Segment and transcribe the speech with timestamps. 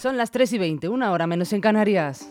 [0.00, 2.26] Son las 3 y 20, una hora menos en Canarias.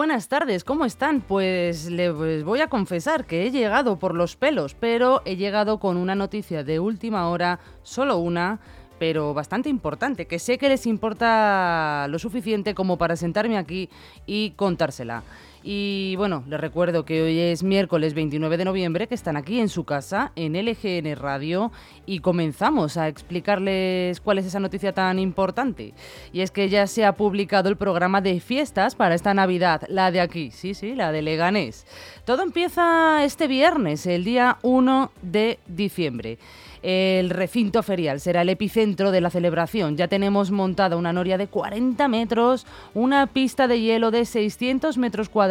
[0.00, 1.20] Buenas tardes, ¿cómo están?
[1.20, 5.98] Pues les voy a confesar que he llegado por los pelos, pero he llegado con
[5.98, 8.60] una noticia de última hora, solo una,
[8.98, 13.90] pero bastante importante, que sé que les importa lo suficiente como para sentarme aquí
[14.24, 15.22] y contársela.
[15.62, 19.68] Y bueno, les recuerdo que hoy es miércoles 29 de noviembre, que están aquí en
[19.68, 21.70] su casa, en LGN Radio,
[22.06, 25.92] y comenzamos a explicarles cuál es esa noticia tan importante.
[26.32, 30.10] Y es que ya se ha publicado el programa de fiestas para esta Navidad, la
[30.10, 31.86] de aquí, sí, sí, la de Leganés.
[32.24, 36.38] Todo empieza este viernes, el día 1 de diciembre.
[36.82, 39.98] El recinto ferial será el epicentro de la celebración.
[39.98, 45.28] Ya tenemos montada una noria de 40 metros, una pista de hielo de 600 metros
[45.28, 45.49] cuadrados,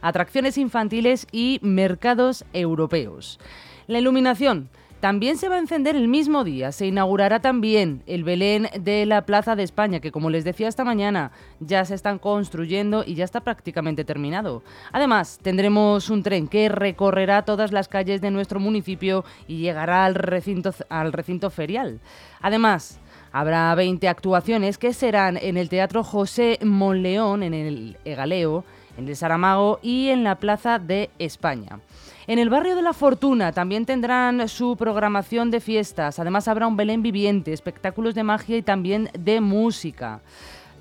[0.00, 3.38] atracciones infantiles y mercados europeos.
[3.86, 4.70] La iluminación
[5.04, 6.72] también se va a encender el mismo día.
[6.72, 10.82] Se inaugurará también el Belén de la Plaza de España, que como les decía esta
[10.82, 14.62] mañana, ya se están construyendo y ya está prácticamente terminado.
[14.92, 20.14] Además, tendremos un tren que recorrerá todas las calles de nuestro municipio y llegará al
[20.14, 22.00] recinto, al recinto ferial.
[22.40, 22.98] Además,
[23.36, 28.64] Habrá 20 actuaciones que serán en el Teatro José Monleón, en el Egaleo,
[28.96, 31.80] en el Saramago y en la Plaza de España.
[32.26, 36.18] En el barrio de la Fortuna también tendrán su programación de fiestas.
[36.18, 40.20] Además habrá un Belén viviente, espectáculos de magia y también de música.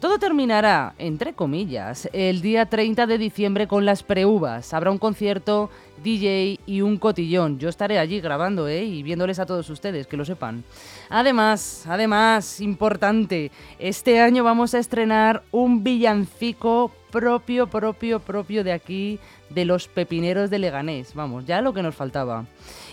[0.03, 4.73] Todo terminará, entre comillas, el día 30 de diciembre con las preuvas.
[4.73, 5.69] Habrá un concierto,
[6.03, 7.58] DJ y un cotillón.
[7.58, 8.84] Yo estaré allí grabando ¿eh?
[8.84, 10.66] y viéndoles a todos ustedes, que lo sepan.
[11.09, 19.19] Además, además, importante, este año vamos a estrenar un villancico propio, propio, propio de aquí,
[19.51, 21.13] de los pepineros de Leganés.
[21.13, 22.46] Vamos, ya lo que nos faltaba.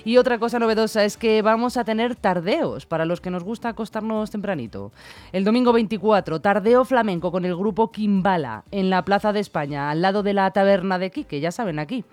[0.05, 3.71] Y otra cosa novedosa es que vamos a tener tardeos para los que nos gusta
[3.71, 4.93] acostarnos tempranito.
[5.33, 10.03] El domingo 24, tardeo flamenco con el grupo Kimbala en la Plaza de España, al
[10.03, 12.05] lado de la taberna de Quique, ya saben, aquí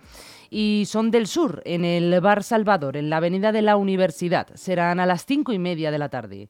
[0.50, 4.47] y son del sur, en el Bar Salvador, en la Avenida de la Universidad.
[4.53, 6.47] Serán a las cinco y media de la tarde.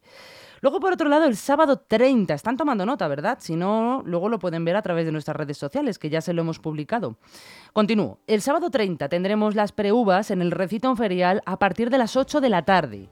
[0.61, 3.37] Luego, por otro lado, el sábado 30, están tomando nota, ¿verdad?
[3.39, 6.33] Si no, luego lo pueden ver a través de nuestras redes sociales, que ya se
[6.33, 7.17] lo hemos publicado.
[7.73, 8.19] Continúo.
[8.27, 12.41] El sábado 30 tendremos las preuvas en el recito ferial a partir de las 8
[12.41, 13.09] de la tarde.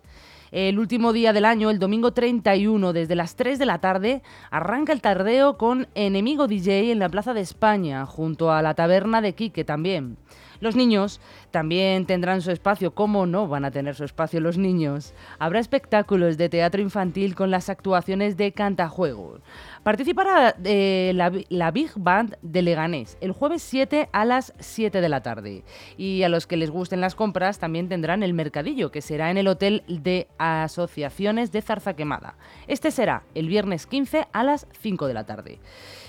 [0.51, 4.94] El último día del año, el domingo 31, desde las 3 de la tarde, arranca
[4.94, 9.34] el tardeo con Enemigo DJ en la Plaza de España, junto a la taberna de
[9.34, 10.17] Quique también.
[10.65, 11.21] Los niños
[11.51, 12.95] también tendrán su espacio.
[12.95, 15.13] ¿Cómo no van a tener su espacio los niños?
[15.37, 19.41] Habrá espectáculos de teatro infantil con las actuaciones de Cantajuegos.
[19.83, 25.21] Participará eh, la, Big Band de Leganés el jueves 7 a las 7 de la
[25.21, 25.63] tarde.
[25.97, 29.37] Y a los que les gusten las compras también tendrán el mercadillo, que será en
[29.37, 32.39] el Hotel de Asociaciones de Zarza Quemada.
[32.65, 35.59] Este será el viernes 15 a las 5 de la tarde.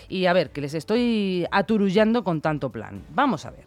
[0.09, 3.05] Y a ver, que les estoy aturullando con tanto plan.
[3.11, 3.67] Vamos a ver.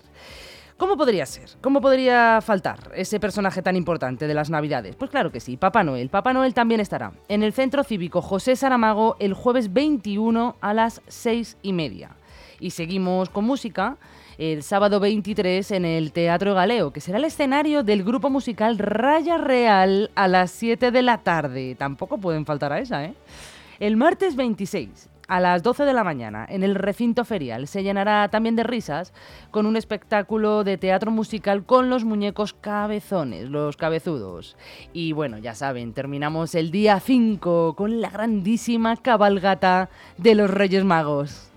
[0.79, 1.50] ¿Cómo podría ser?
[1.59, 4.95] ¿Cómo podría faltar ese personaje tan importante de las Navidades?
[4.95, 6.07] Pues claro que sí, Papá Noel.
[6.07, 11.01] Papá Noel también estará en el Centro Cívico José Saramago el jueves 21 a las
[11.09, 12.12] 6 y media.
[12.62, 13.97] Y seguimos con música
[14.38, 19.38] el sábado 23 en el Teatro Galeo, que será el escenario del grupo musical Raya
[19.38, 21.75] Real a las 7 de la tarde.
[21.75, 23.13] Tampoco pueden faltar a esa, ¿eh?
[23.81, 27.67] El martes 26 a las 12 de la mañana en el recinto ferial.
[27.67, 29.13] Se llenará también de risas
[29.51, 34.57] con un espectáculo de teatro musical con los muñecos cabezones, los cabezudos.
[34.91, 40.84] Y bueno, ya saben, terminamos el día 5 con la grandísima cabalgata de los Reyes
[40.84, 41.48] Magos.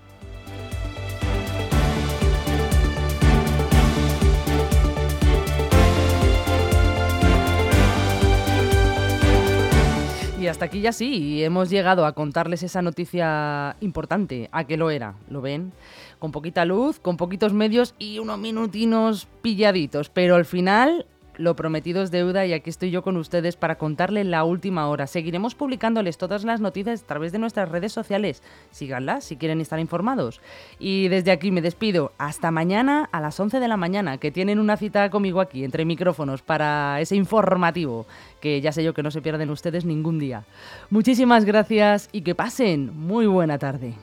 [10.43, 14.91] Y hasta aquí ya sí, hemos llegado a contarles esa noticia importante, a que lo
[14.91, 15.73] era, ¿lo ven?
[16.19, 21.07] Con poquita luz, con poquitos medios y unos minutinos pilladitos, pero al final
[21.37, 25.07] lo prometido es deuda y aquí estoy yo con ustedes para contarles la última hora.
[25.07, 28.43] Seguiremos publicándoles todas las noticias a través de nuestras redes sociales.
[28.71, 30.41] Síganlas si quieren estar informados.
[30.79, 32.13] Y desde aquí me despido.
[32.19, 35.85] Hasta mañana a las 11 de la mañana, que tienen una cita conmigo aquí entre
[35.85, 38.07] micrófonos para ese informativo,
[38.41, 40.45] que ya sé yo que no se pierden ustedes ningún día.
[40.91, 43.95] Muchísimas gracias y que pasen muy buena tarde.